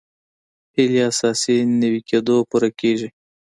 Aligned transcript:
هیلې 0.75 0.99
اساسي 1.11 1.55
نوي 1.81 2.01
کېدو 2.09 2.35
پوره 2.49 2.69
کېږي. 2.79 3.09